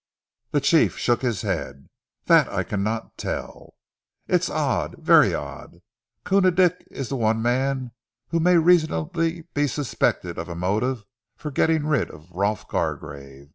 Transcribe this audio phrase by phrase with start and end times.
[0.49, 1.87] The chief shook his head.
[2.25, 3.75] "Dat I cannot tell."
[4.27, 5.79] "It's odd, very odd!
[6.25, 7.91] Koona Dick is the one man
[8.29, 11.05] who may reasonably be suspected of a motive
[11.37, 13.49] for getting rid of Rolf Gargrave.